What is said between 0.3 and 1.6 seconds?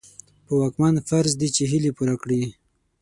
په واکمن فرض دي